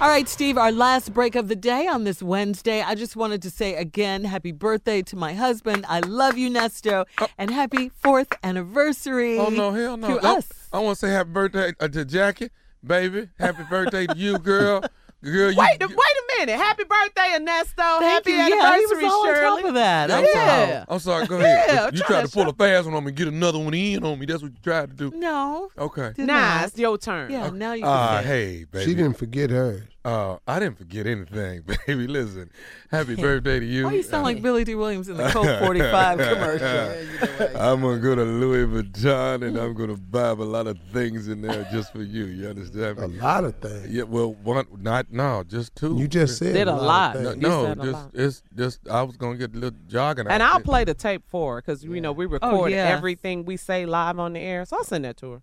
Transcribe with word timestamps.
All 0.00 0.08
right, 0.08 0.26
Steve, 0.26 0.56
our 0.56 0.72
last 0.72 1.12
break 1.12 1.34
of 1.34 1.48
the 1.48 1.54
day 1.56 1.86
on 1.86 2.04
this 2.04 2.22
Wednesday. 2.22 2.80
I 2.80 2.94
just 2.94 3.16
wanted 3.16 3.42
to 3.42 3.50
say 3.50 3.74
again, 3.74 4.24
happy 4.24 4.50
birthday 4.50 5.02
to 5.02 5.14
my 5.16 5.34
husband. 5.34 5.84
I 5.90 6.00
love 6.00 6.38
you, 6.38 6.48
Nesto, 6.48 7.04
and 7.36 7.50
happy 7.50 7.90
fourth 7.90 8.28
anniversary 8.42 9.38
Oh 9.38 9.50
no, 9.50 9.72
hell 9.72 9.98
no! 9.98 10.16
to 10.16 10.22
No, 10.22 10.36
us. 10.38 10.48
I 10.72 10.78
want 10.78 10.98
to 10.98 11.06
say 11.06 11.12
happy 11.12 11.28
birthday 11.30 11.74
uh, 11.78 11.88
to 11.88 12.06
Jackie, 12.06 12.48
baby. 12.82 13.28
Happy 13.38 13.62
birthday 13.68 14.06
to 14.06 14.16
you, 14.16 14.38
girl. 14.38 14.82
Girl, 15.22 15.50
you, 15.50 15.58
Wait, 15.58 15.78
wait 15.78 15.82
a 15.82 15.88
minute. 15.88 16.00
Happy 16.48 16.84
birthday, 16.84 17.34
Ernesto. 17.36 17.74
Thank 17.76 18.02
Happy 18.02 18.30
you. 18.30 18.36
Yeah, 18.38 18.46
he 18.46 18.52
anniversary, 18.54 19.04
was 19.04 19.12
all 19.12 19.20
on 19.28 19.34
Shirley. 19.34 19.62
top 19.62 19.68
of 19.68 19.74
that. 19.74 20.10
I'm 20.10 20.18
I'm 20.24 20.26
sorry. 20.32 20.84
I'm 20.88 20.98
sorry. 20.98 21.26
Go 21.26 21.36
ahead. 21.38 21.64
Yeah, 21.68 21.90
you 21.92 21.98
tried 22.02 22.22
to 22.22 22.26
to 22.28 22.32
pull 22.32 22.48
a 22.48 22.52
fast 22.52 22.86
one 22.86 22.94
on 22.94 23.04
me, 23.04 23.12
get 23.12 23.28
another 23.28 23.58
one 23.58 23.74
in 23.74 24.04
on 24.04 24.18
me. 24.18 24.26
That's 24.26 24.42
what 24.42 24.52
you 24.52 24.58
tried 24.62 24.96
to 24.96 25.10
do. 25.10 25.16
No, 25.16 25.70
Okay. 25.78 26.12
did 26.16 26.26
Nah, 26.26 26.34
not. 26.58 26.64
it's 26.68 26.78
your 26.78 26.98
turn. 26.98 27.30
Yeah, 27.30 27.50
now 27.50 27.72
you 27.74 27.84
Ah, 27.84 28.20
say 28.20 28.20
it. 28.20 28.26
hey, 28.26 28.64
baby. 28.64 28.84
She 28.84 28.94
didn't 28.94 29.18
forget 29.18 29.50
hers. 29.50 29.82
Uh, 30.02 30.38
I 30.48 30.58
didn't 30.58 30.78
forget 30.78 31.06
anything, 31.06 31.62
baby. 31.86 32.06
Listen, 32.06 32.48
happy 32.90 33.16
birthday 33.20 33.60
to 33.60 33.66
you. 33.66 33.84
Why 33.84 33.92
you 33.92 34.02
sound 34.02 34.22
Uh, 34.22 34.28
like 34.30 34.40
Billy 34.42 34.64
Dee 34.64 34.74
Williams 34.74 35.10
in 35.10 35.18
the 35.18 35.28
Colt 35.28 35.46
45 35.60 36.18
commercial? 36.18 37.60
I'm 37.60 37.82
gonna 37.82 37.98
go 37.98 38.14
to 38.14 38.22
Louis 38.24 38.64
Vuitton 38.66 39.46
and 39.46 39.58
I'm 39.58 39.74
gonna 39.74 39.96
buy 39.98 40.28
a 40.28 40.34
lot 40.34 40.66
of 40.66 40.78
things 40.94 41.28
in 41.28 41.42
there 41.42 41.68
just 41.70 41.92
for 41.92 42.02
you. 42.02 42.24
You 42.24 42.48
understand 42.48 42.98
me? 42.98 43.18
A 43.18 43.22
lot 43.22 43.44
of 43.44 43.56
things. 43.56 43.88
Yeah, 43.90 44.04
well, 44.04 44.32
one, 44.42 44.64
not 44.78 45.12
no, 45.12 45.44
just 45.46 45.76
two. 45.76 45.96
You 45.98 46.08
just 46.08 46.29
said 46.38 46.52
Did 46.54 46.68
a 46.68 46.74
lot. 46.74 47.16
of 47.16 47.22
no, 47.22 47.34
no 47.48 47.64
said 47.64 47.78
a 47.78 47.82
just 47.82 47.92
lot. 47.92 48.10
it's 48.14 48.42
just 48.54 48.88
I 48.88 49.02
was 49.02 49.16
gonna 49.16 49.36
get 49.38 49.54
a 49.54 49.58
little 49.58 49.78
jogging. 49.86 50.26
And 50.28 50.42
I'll 50.42 50.60
play 50.60 50.84
the 50.84 50.94
tape 50.94 51.22
for 51.28 51.54
her 51.56 51.60
because, 51.62 51.84
you 51.84 52.00
know, 52.00 52.12
we 52.12 52.26
record 52.26 52.52
Oh, 52.52 52.66
yeah. 52.66 52.88
everything 52.88 53.44
we 53.44 53.56
say 53.56 53.86
live 53.86 54.18
on 54.18 54.32
the 54.34 54.40
air. 54.40 54.64
So 54.64 54.76
I'll 54.78 54.84
send 54.84 55.04
that 55.04 55.16
to 55.18 55.32
her. 55.32 55.42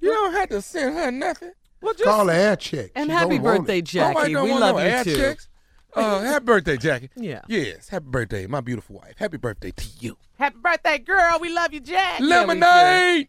You 0.00 0.10
don't 0.12 0.32
have 0.34 0.48
to 0.50 0.60
send 0.62 0.96
her 0.96 1.10
nothing. 1.10 1.52
Well, 1.80 1.94
just 1.94 2.04
Call 2.04 2.26
her 2.28 2.32
air 2.32 2.56
check. 2.56 2.90
And 2.94 3.08
She 3.08 3.12
happy 3.12 3.38
birthday. 3.38 3.80
Jackie. 3.82 4.32
Don't 4.32 4.44
we 4.44 4.50
want 4.50 4.60
love 4.60 4.76
no 4.76 4.82
you 4.82 4.88
ass 4.88 5.04
too. 5.04 5.16
checks. 5.16 5.48
Uh, 5.96 6.20
happy 6.22 6.44
birthday, 6.44 6.76
Jackie. 6.76 7.10
Yeah. 7.16 7.42
Yes, 7.46 7.88
happy 7.88 8.06
birthday, 8.08 8.46
my 8.46 8.60
beautiful 8.60 8.96
wife. 8.96 9.14
Happy 9.16 9.36
birthday 9.36 9.70
to 9.70 9.84
you. 10.00 10.16
happy 10.38 10.56
birthday, 10.60 10.98
girl. 10.98 11.38
We 11.40 11.52
love 11.54 11.72
you, 11.72 11.80
Jack. 11.80 12.18
Yeah. 12.20 12.26
Lemonade. 12.26 13.28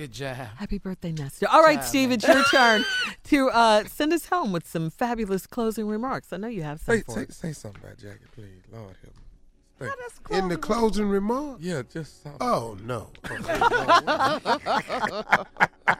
Good 0.00 0.12
job. 0.12 0.34
Happy 0.56 0.78
birthday, 0.78 1.12
Nestor. 1.12 1.46
All 1.50 1.62
right, 1.62 1.84
Steve, 1.84 2.10
it's 2.10 2.26
your 2.26 2.42
turn 2.50 2.86
to 3.24 3.50
uh, 3.50 3.84
send 3.84 4.14
us 4.14 4.24
home 4.24 4.50
with 4.50 4.66
some 4.66 4.88
fabulous 4.88 5.46
closing 5.46 5.86
remarks. 5.86 6.32
I 6.32 6.38
know 6.38 6.48
you 6.48 6.62
have 6.62 6.80
some 6.80 6.96
Say, 6.96 7.02
for 7.02 7.12
say, 7.12 7.22
us. 7.24 7.36
say 7.36 7.52
something 7.52 7.82
about 7.84 7.98
Jackie, 7.98 8.24
please. 8.34 8.62
Lord 8.72 8.96
help 9.02 9.14
me. 9.14 9.90
Oh, 10.30 10.36
In 10.38 10.48
the 10.48 10.56
closing 10.56 11.06
remark? 11.06 11.58
Yeah, 11.60 11.82
just 11.82 12.22
something. 12.22 12.38
Oh, 12.40 12.78
no. 12.82 13.10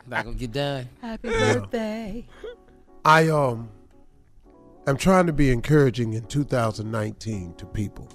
Not 0.06 0.24
gonna 0.24 0.32
get 0.34 0.52
done. 0.52 0.88
Happy 1.02 1.28
birthday. 1.28 2.26
I 3.04 3.28
um 3.28 3.68
am 4.86 4.96
trying 4.96 5.26
to 5.26 5.34
be 5.34 5.50
encouraging 5.50 6.14
in 6.14 6.24
2019 6.24 7.52
to 7.56 7.66
people 7.66 8.08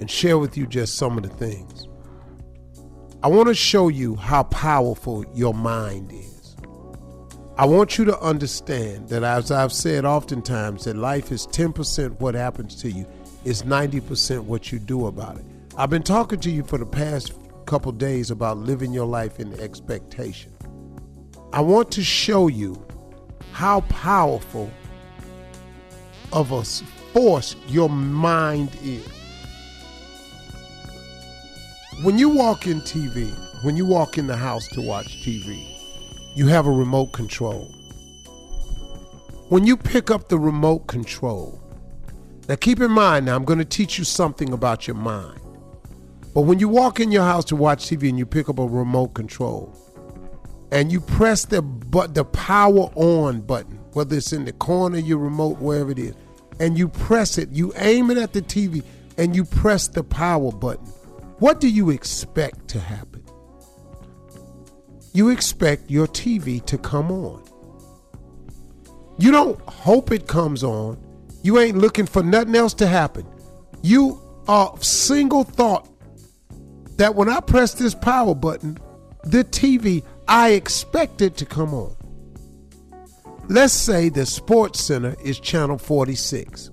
and 0.00 0.10
share 0.10 0.36
with 0.36 0.54
you 0.58 0.66
just 0.66 0.96
some 0.96 1.16
of 1.16 1.22
the 1.22 1.30
things. 1.30 1.88
I 3.22 3.28
want 3.28 3.48
to 3.48 3.54
show 3.54 3.88
you 3.88 4.14
how 4.14 4.42
powerful 4.44 5.24
your 5.34 5.54
mind 5.54 6.12
is. 6.12 6.56
I 7.56 7.64
want 7.64 7.96
you 7.96 8.04
to 8.04 8.20
understand 8.20 9.08
that 9.08 9.24
as 9.24 9.50
I've 9.50 9.72
said 9.72 10.04
oftentimes 10.04 10.84
that 10.84 10.96
life 10.96 11.32
is 11.32 11.46
10% 11.46 12.20
what 12.20 12.34
happens 12.34 12.74
to 12.82 12.90
you, 12.90 13.06
it's 13.46 13.62
90% 13.62 14.40
what 14.40 14.70
you 14.70 14.78
do 14.78 15.06
about 15.06 15.38
it. 15.38 15.44
I've 15.78 15.88
been 15.88 16.02
talking 16.02 16.40
to 16.40 16.50
you 16.50 16.62
for 16.62 16.76
the 16.76 16.84
past 16.84 17.32
couple 17.64 17.90
days 17.92 18.30
about 18.30 18.58
living 18.58 18.92
your 18.92 19.06
life 19.06 19.40
in 19.40 19.58
expectation. 19.58 20.52
I 21.54 21.62
want 21.62 21.90
to 21.92 22.04
show 22.04 22.48
you 22.48 22.86
how 23.52 23.80
powerful 23.82 24.70
of 26.32 26.52
a 26.52 26.62
force 26.64 27.56
your 27.66 27.88
mind 27.88 28.76
is. 28.82 29.08
When 32.02 32.18
you 32.18 32.28
walk 32.28 32.66
in 32.66 32.82
TV, 32.82 33.32
when 33.64 33.74
you 33.74 33.86
walk 33.86 34.18
in 34.18 34.26
the 34.26 34.36
house 34.36 34.68
to 34.68 34.82
watch 34.82 35.22
TV, 35.22 35.66
you 36.34 36.46
have 36.46 36.66
a 36.66 36.70
remote 36.70 37.14
control. 37.14 37.72
When 39.48 39.64
you 39.64 39.78
pick 39.78 40.10
up 40.10 40.28
the 40.28 40.38
remote 40.38 40.88
control, 40.88 41.58
now 42.50 42.56
keep 42.56 42.80
in 42.80 42.90
mind, 42.90 43.24
now 43.24 43.34
I'm 43.34 43.46
going 43.46 43.60
to 43.60 43.64
teach 43.64 43.96
you 43.96 44.04
something 44.04 44.52
about 44.52 44.86
your 44.86 44.94
mind. 44.94 45.40
But 46.34 46.42
when 46.42 46.58
you 46.58 46.68
walk 46.68 47.00
in 47.00 47.10
your 47.10 47.22
house 47.22 47.46
to 47.46 47.56
watch 47.56 47.86
TV 47.86 48.10
and 48.10 48.18
you 48.18 48.26
pick 48.26 48.50
up 48.50 48.58
a 48.58 48.66
remote 48.66 49.14
control, 49.14 49.74
and 50.70 50.92
you 50.92 51.00
press 51.00 51.46
the 51.46 51.62
but 51.62 52.12
the 52.14 52.26
power 52.26 52.90
on 52.94 53.40
button, 53.40 53.78
whether 53.94 54.18
it's 54.18 54.34
in 54.34 54.44
the 54.44 54.52
corner 54.52 54.98
of 54.98 55.06
your 55.06 55.16
remote, 55.16 55.60
wherever 55.60 55.92
it 55.92 55.98
is, 55.98 56.14
and 56.60 56.76
you 56.76 56.88
press 56.88 57.38
it, 57.38 57.48
you 57.52 57.72
aim 57.76 58.10
it 58.10 58.18
at 58.18 58.34
the 58.34 58.42
TV, 58.42 58.84
and 59.16 59.34
you 59.34 59.46
press 59.46 59.88
the 59.88 60.04
power 60.04 60.52
button. 60.52 60.92
What 61.38 61.60
do 61.60 61.68
you 61.68 61.90
expect 61.90 62.68
to 62.68 62.80
happen? 62.80 63.22
You 65.12 65.28
expect 65.28 65.90
your 65.90 66.06
TV 66.06 66.64
to 66.66 66.78
come 66.78 67.10
on. 67.10 67.42
You 69.18 69.30
don't 69.30 69.60
hope 69.62 70.12
it 70.12 70.26
comes 70.26 70.64
on. 70.64 70.98
You 71.42 71.58
ain't 71.58 71.78
looking 71.78 72.06
for 72.06 72.22
nothing 72.22 72.54
else 72.54 72.74
to 72.74 72.86
happen. 72.86 73.26
You 73.82 74.20
are 74.48 74.74
single 74.80 75.44
thought 75.44 75.88
that 76.96 77.14
when 77.14 77.28
I 77.28 77.40
press 77.40 77.74
this 77.74 77.94
power 77.94 78.34
button, 78.34 78.78
the 79.24 79.44
TV, 79.44 80.02
I 80.28 80.50
expect 80.50 81.20
it 81.20 81.36
to 81.36 81.46
come 81.46 81.74
on. 81.74 81.94
Let's 83.48 83.74
say 83.74 84.08
the 84.08 84.26
Sports 84.26 84.80
Center 84.80 85.14
is 85.22 85.38
channel 85.38 85.78
46, 85.78 86.70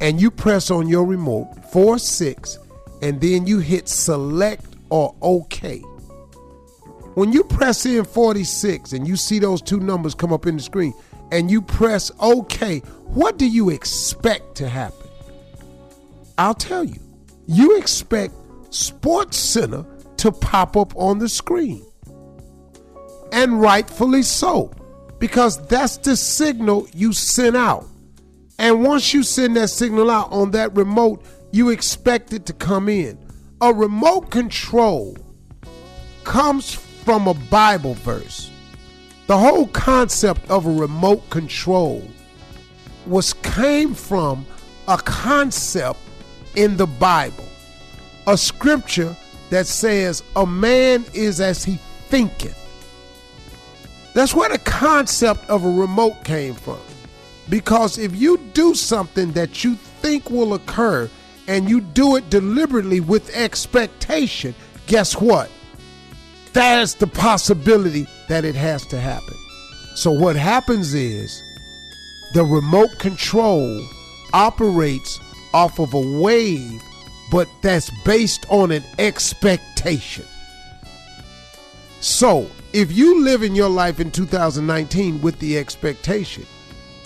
and 0.00 0.20
you 0.20 0.30
press 0.30 0.70
on 0.70 0.88
your 0.88 1.04
remote 1.04 1.48
46, 1.72 2.58
and 3.02 3.20
then 3.20 3.46
you 3.46 3.58
hit 3.58 3.88
select 3.88 4.64
or 4.90 5.14
OK. 5.22 5.78
When 7.14 7.32
you 7.32 7.42
press 7.44 7.84
in 7.84 8.04
46 8.04 8.92
and 8.92 9.06
you 9.06 9.16
see 9.16 9.38
those 9.38 9.60
two 9.60 9.80
numbers 9.80 10.14
come 10.14 10.32
up 10.32 10.46
in 10.46 10.56
the 10.56 10.62
screen, 10.62 10.94
and 11.30 11.50
you 11.50 11.60
press 11.60 12.10
OK, 12.20 12.80
what 13.06 13.38
do 13.38 13.46
you 13.46 13.70
expect 13.70 14.54
to 14.56 14.68
happen? 14.68 15.08
I'll 16.38 16.54
tell 16.54 16.84
you. 16.84 17.00
You 17.46 17.76
expect 17.78 18.34
Sports 18.70 19.38
Center 19.38 19.84
to 20.18 20.30
pop 20.30 20.76
up 20.76 20.94
on 20.96 21.18
the 21.18 21.28
screen. 21.28 21.84
And 23.32 23.60
rightfully 23.60 24.22
so, 24.22 24.72
because 25.18 25.66
that's 25.66 25.96
the 25.98 26.16
signal 26.16 26.88
you 26.94 27.12
send 27.12 27.56
out. 27.56 27.86
And 28.58 28.84
once 28.84 29.14
you 29.14 29.22
send 29.22 29.56
that 29.56 29.68
signal 29.68 30.10
out 30.10 30.32
on 30.32 30.50
that 30.52 30.74
remote, 30.76 31.24
you 31.50 31.70
expect 31.70 32.32
it 32.32 32.46
to 32.46 32.52
come 32.52 32.88
in. 32.88 33.18
A 33.60 33.72
remote 33.72 34.30
control 34.30 35.16
comes 36.24 36.72
from 36.74 37.26
a 37.26 37.34
Bible 37.34 37.94
verse. 37.94 38.50
The 39.26 39.36
whole 39.36 39.66
concept 39.68 40.48
of 40.50 40.66
a 40.66 40.70
remote 40.70 41.28
control 41.30 42.08
was 43.06 43.32
came 43.32 43.94
from 43.94 44.46
a 44.86 44.98
concept 44.98 45.98
in 46.54 46.76
the 46.76 46.86
Bible. 46.86 47.48
A 48.26 48.36
scripture 48.36 49.16
that 49.50 49.66
says 49.66 50.22
a 50.36 50.46
man 50.46 51.04
is 51.14 51.40
as 51.40 51.64
he 51.64 51.76
thinketh. 52.08 52.56
That's 54.14 54.34
where 54.34 54.48
the 54.48 54.58
concept 54.58 55.48
of 55.48 55.64
a 55.64 55.70
remote 55.70 56.24
came 56.24 56.54
from. 56.54 56.80
Because 57.48 57.98
if 57.98 58.14
you 58.14 58.38
do 58.52 58.74
something 58.74 59.32
that 59.32 59.64
you 59.64 59.74
think 59.74 60.30
will 60.30 60.54
occur 60.54 61.08
and 61.48 61.68
you 61.68 61.80
do 61.80 62.14
it 62.16 62.30
deliberately 62.30 63.00
with 63.00 63.34
expectation, 63.34 64.54
guess 64.86 65.14
what? 65.18 65.50
There's 66.52 66.94
the 66.94 67.06
possibility 67.06 68.06
that 68.28 68.44
it 68.44 68.54
has 68.54 68.86
to 68.88 69.00
happen. 69.00 69.34
So 69.94 70.12
what 70.12 70.36
happens 70.36 70.94
is 70.94 71.42
the 72.34 72.44
remote 72.44 72.98
control 72.98 73.82
operates 74.34 75.18
off 75.54 75.80
of 75.80 75.94
a 75.94 76.20
wave, 76.20 76.82
but 77.30 77.48
that's 77.62 77.90
based 78.04 78.44
on 78.50 78.70
an 78.70 78.84
expectation. 78.98 80.26
So 82.00 82.50
if 82.74 82.92
you 82.92 83.24
live 83.24 83.42
in 83.42 83.54
your 83.54 83.70
life 83.70 84.00
in 84.00 84.10
2019 84.10 85.22
with 85.22 85.38
the 85.38 85.56
expectation, 85.56 86.46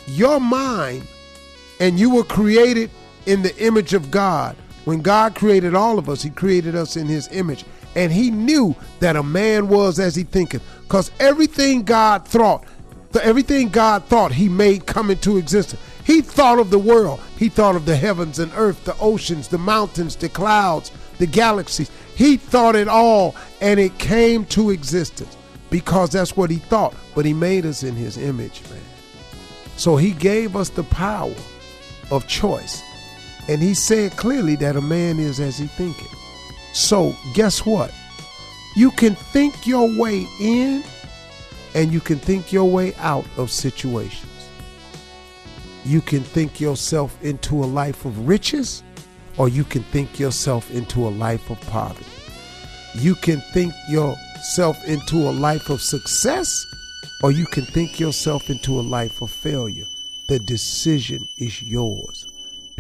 your 0.08 0.40
mind, 0.40 1.06
and 1.78 1.98
you 1.98 2.10
were 2.10 2.24
created 2.24 2.90
in 3.26 3.42
the 3.42 3.56
image 3.58 3.94
of 3.94 4.10
God. 4.10 4.56
When 4.84 5.00
God 5.00 5.34
created 5.34 5.74
all 5.74 5.98
of 5.98 6.08
us, 6.08 6.22
He 6.22 6.30
created 6.30 6.74
us 6.74 6.96
in 6.96 7.06
His 7.06 7.28
image. 7.32 7.64
And 7.94 8.12
He 8.12 8.30
knew 8.30 8.74
that 9.00 9.16
a 9.16 9.22
man 9.22 9.68
was 9.68 9.98
as 9.98 10.14
He 10.16 10.24
thinketh. 10.24 10.62
Because 10.82 11.10
everything 11.20 11.82
God 11.82 12.26
thought, 12.26 12.64
everything 13.22 13.68
God 13.68 14.04
thought, 14.04 14.32
He 14.32 14.48
made 14.48 14.86
come 14.86 15.10
into 15.10 15.36
existence. 15.36 15.80
He 16.04 16.20
thought 16.20 16.58
of 16.58 16.70
the 16.70 16.78
world. 16.78 17.20
He 17.38 17.48
thought 17.48 17.76
of 17.76 17.86
the 17.86 17.96
heavens 17.96 18.38
and 18.38 18.50
earth, 18.56 18.84
the 18.84 18.96
oceans, 18.98 19.48
the 19.48 19.58
mountains, 19.58 20.16
the 20.16 20.28
clouds, 20.28 20.90
the 21.18 21.26
galaxies. 21.26 21.90
He 22.16 22.36
thought 22.36 22.74
it 22.74 22.88
all, 22.88 23.36
and 23.60 23.78
it 23.78 23.98
came 23.98 24.44
to 24.46 24.70
existence 24.70 25.36
because 25.70 26.10
that's 26.10 26.36
what 26.36 26.50
He 26.50 26.56
thought. 26.56 26.94
But 27.14 27.24
He 27.24 27.32
made 27.32 27.66
us 27.66 27.84
in 27.84 27.94
His 27.94 28.18
image, 28.18 28.62
man. 28.68 28.80
So 29.76 29.96
he 29.96 30.12
gave 30.12 30.54
us 30.54 30.68
the 30.68 30.84
power 30.84 31.34
of 32.10 32.26
choice. 32.28 32.82
And 33.48 33.60
he 33.60 33.74
said 33.74 34.16
clearly 34.16 34.56
that 34.56 34.76
a 34.76 34.80
man 34.80 35.18
is 35.18 35.40
as 35.40 35.58
he 35.58 35.66
thinketh. 35.66 36.14
So 36.72 37.14
guess 37.34 37.66
what? 37.66 37.92
You 38.76 38.90
can 38.92 39.14
think 39.14 39.66
your 39.66 39.88
way 39.98 40.26
in 40.40 40.82
and 41.74 41.92
you 41.92 42.00
can 42.00 42.18
think 42.18 42.52
your 42.52 42.64
way 42.64 42.94
out 42.96 43.26
of 43.36 43.50
situations. 43.50 44.28
You 45.84 46.00
can 46.00 46.22
think 46.22 46.60
yourself 46.60 47.18
into 47.22 47.56
a 47.56 47.66
life 47.66 48.04
of 48.04 48.28
riches 48.28 48.82
or 49.36 49.48
you 49.48 49.64
can 49.64 49.82
think 49.84 50.18
yourself 50.18 50.70
into 50.70 51.06
a 51.06 51.10
life 51.10 51.50
of 51.50 51.60
poverty. 51.62 52.06
You 52.94 53.14
can 53.16 53.40
think 53.52 53.74
yourself 53.88 54.76
into 54.86 55.16
a 55.16 55.32
life 55.32 55.68
of 55.68 55.80
success 55.80 56.64
or 57.22 57.32
you 57.32 57.46
can 57.46 57.64
think 57.64 57.98
yourself 57.98 58.48
into 58.48 58.78
a 58.78 58.82
life 58.82 59.20
of 59.20 59.30
failure. 59.30 59.86
The 60.28 60.38
decision 60.38 61.26
is 61.38 61.60
yours 61.62 62.31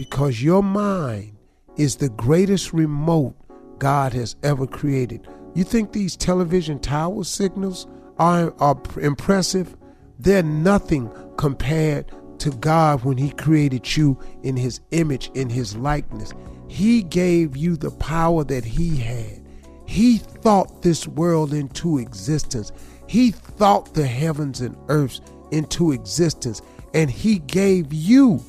because 0.02 0.42
your 0.42 0.64
mind 0.64 1.32
is 1.76 1.94
the 1.94 2.08
greatest 2.08 2.72
remote 2.72 3.36
God 3.78 4.12
has 4.14 4.34
ever 4.42 4.66
created. 4.66 5.28
You 5.54 5.62
think 5.62 5.92
these 5.92 6.16
television 6.16 6.80
tower 6.80 7.22
signals 7.22 7.86
are, 8.18 8.52
are 8.58 8.82
impressive? 9.00 9.76
They're 10.18 10.42
nothing 10.42 11.08
compared 11.36 12.10
to 12.40 12.50
God 12.50 13.04
when 13.04 13.16
He 13.16 13.30
created 13.30 13.96
you 13.96 14.18
in 14.42 14.56
His 14.56 14.80
image, 14.90 15.30
in 15.34 15.48
His 15.48 15.76
likeness. 15.76 16.32
He 16.66 17.04
gave 17.04 17.56
you 17.56 17.76
the 17.76 17.92
power 17.92 18.42
that 18.42 18.64
He 18.64 18.96
had. 18.96 19.46
He 19.86 20.18
thought 20.18 20.82
this 20.82 21.06
world 21.06 21.52
into 21.52 21.98
existence. 21.98 22.72
He 23.06 23.30
thought 23.30 23.94
the 23.94 24.08
heavens 24.08 24.62
and 24.62 24.76
earths 24.88 25.20
into 25.52 25.92
existence. 25.92 26.60
And 26.92 27.08
He 27.08 27.38
gave 27.38 27.92
you, 27.92 28.42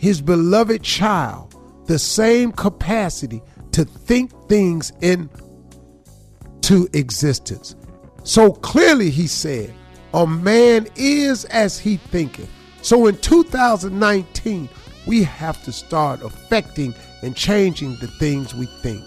His 0.00 0.22
beloved 0.22 0.82
child, 0.82 1.54
the 1.84 1.98
same 1.98 2.52
capacity 2.52 3.42
to 3.72 3.84
think 3.84 4.32
things 4.48 4.94
into 5.02 6.88
existence. 6.94 7.76
So 8.24 8.50
clearly, 8.50 9.10
He 9.10 9.26
said, 9.26 9.74
A 10.14 10.26
man 10.26 10.88
is 10.96 11.44
as 11.44 11.78
he 11.78 11.98
thinketh. 11.98 12.48
So 12.80 13.08
in 13.08 13.18
2019, 13.18 14.70
we 15.06 15.22
have 15.22 15.62
to 15.64 15.72
start 15.72 16.22
affecting 16.22 16.94
and 17.20 17.36
changing 17.36 17.96
the 17.96 18.06
things 18.06 18.54
we 18.54 18.64
think. 18.64 19.04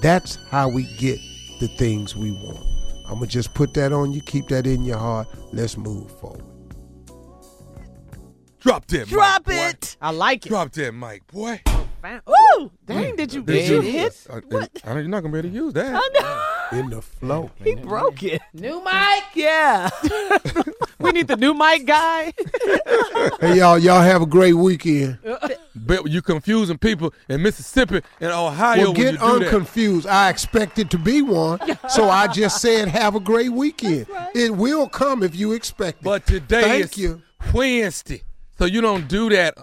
That's 0.00 0.36
how 0.48 0.70
we 0.70 0.84
get 0.96 1.18
the 1.60 1.68
things 1.68 2.16
we 2.16 2.32
want. 2.32 2.66
I'm 3.04 3.16
going 3.16 3.26
to 3.26 3.26
just 3.26 3.52
put 3.52 3.74
that 3.74 3.92
on 3.92 4.14
you, 4.14 4.22
keep 4.22 4.48
that 4.48 4.66
in 4.66 4.84
your 4.84 4.96
heart. 4.96 5.28
Let's 5.52 5.76
move 5.76 6.10
forward. 6.18 6.53
Drop 8.64 8.86
that 8.86 9.08
Drop 9.08 9.46
mic, 9.46 9.56
boy. 9.56 9.62
it. 9.68 9.96
I 10.00 10.10
like 10.10 10.46
it. 10.46 10.48
Drop 10.48 10.72
that 10.72 10.92
mic, 10.92 11.26
boy. 11.28 11.60
Ooh, 12.58 12.70
dang! 12.84 13.16
Did 13.16 13.32
you 13.32 13.42
Did 13.42 13.52
did 13.52 13.68
you 13.68 13.74
you- 13.76 13.80
hit? 13.82 14.26
I, 14.30 14.36
I, 14.36 14.68
I 14.84 14.94
know 14.94 15.00
you're 15.00 15.08
not 15.08 15.22
gonna 15.22 15.32
be 15.32 15.38
able 15.38 15.48
to 15.50 15.54
use 15.54 15.72
that. 15.74 15.94
I 15.96 16.70
know. 16.72 16.78
In 16.78 16.90
the 16.90 17.00
flow. 17.02 17.50
He 17.62 17.74
broke 17.74 18.22
it. 18.22 18.40
New 18.54 18.82
mic. 18.84 19.24
Yeah. 19.34 19.88
We 21.00 21.10
need 21.12 21.26
the 21.28 21.36
new 21.36 21.52
mic 21.52 21.84
guy. 21.86 22.32
Hey, 23.40 23.58
y'all, 23.58 23.78
y'all 23.78 24.00
have 24.00 24.22
a 24.22 24.26
great 24.26 24.54
weekend. 24.54 25.18
But 25.74 26.06
you're 26.10 26.22
confusing 26.22 26.78
people 26.78 27.12
in 27.28 27.42
Mississippi 27.42 28.00
and 28.20 28.32
Ohio 28.32 28.78
Well, 28.78 28.92
when 28.94 29.00
get 29.02 29.12
you 29.14 29.18
do 29.18 29.38
that. 29.40 29.42
unconfused. 29.48 30.06
I 30.06 30.30
expected 30.30 30.90
to 30.92 30.98
be 30.98 31.20
one, 31.20 31.58
so 31.90 32.08
I 32.08 32.26
just 32.28 32.60
said 32.62 32.88
have 32.88 33.14
a 33.16 33.20
great 33.20 33.50
weekend. 33.50 34.06
It 34.34 34.54
will 34.56 34.88
come 34.88 35.22
if 35.22 35.34
you 35.36 35.52
expect 35.52 35.98
it. 36.00 36.04
But 36.04 36.26
today 36.26 36.62
Thank 36.62 36.84
is 36.84 36.98
you. 36.98 37.22
Wednesday, 37.52 38.22
so 38.58 38.64
you 38.64 38.80
don't 38.80 39.08
do 39.08 39.28
that 39.30 39.54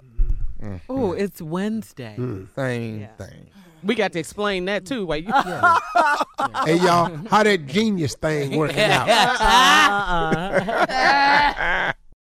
Oh, 0.90 1.14
it's 1.14 1.42
Wednesday. 1.42 2.16
Mm. 2.20 2.48
same 2.56 3.00
Yeah. 3.02 3.08
thing. 3.18 3.48
We 3.84 3.96
got 3.96 4.12
to 4.14 4.20
explain 4.20 4.66
that 4.66 4.86
too. 4.86 5.08
Wait, 5.08 5.26
you, 5.26 5.34
Hey, 6.66 6.76
y'all, 6.76 7.10
how 7.32 7.42
that 7.42 7.66
genius 7.66 8.14
thing 8.14 8.56
working 8.56 8.78
out? 8.80 9.10
Uh-uh. 10.92 11.94